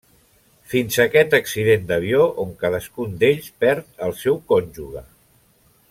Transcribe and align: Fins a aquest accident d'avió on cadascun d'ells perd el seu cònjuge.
Fins 0.71 0.95
a 0.97 1.03
aquest 1.09 1.35
accident 1.39 1.85
d'avió 1.91 2.23
on 2.45 2.55
cadascun 2.65 3.13
d'ells 3.25 3.51
perd 3.65 4.05
el 4.09 4.17
seu 4.23 4.41
cònjuge. 4.55 5.07